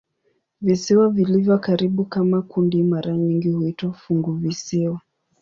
Visiwa 0.61 1.09
vilivyo 1.09 1.57
karibu 1.57 2.05
kama 2.05 2.41
kundi 2.41 2.83
mara 2.83 3.17
nyingi 3.17 3.49
huitwa 3.49 3.93
"funguvisiwa". 3.93 4.99